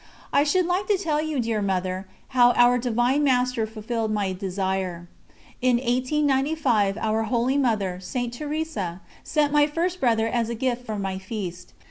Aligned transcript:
I 0.33 0.43
should 0.43 0.65
like 0.65 0.87
to 0.87 0.97
tell 0.97 1.21
you, 1.21 1.39
dear 1.39 1.61
Mother, 1.61 2.07
how 2.29 2.53
Our 2.53 2.79
Divine 2.79 3.23
Master 3.23 3.67
fulfilled 3.67 4.11
my 4.11 4.33
desire. 4.33 5.07
In 5.61 5.75
1895 5.75 6.97
our 6.97 7.21
holy 7.25 7.59
Mother, 7.59 7.99
St. 8.01 8.33
Teresa, 8.33 9.01
sent 9.23 9.53
my 9.53 9.67
first 9.67 9.99
brother 9.99 10.27
as 10.27 10.49
a 10.49 10.55
gift 10.55 10.87
for 10.87 10.97
my 10.97 11.19
feast. 11.19 11.73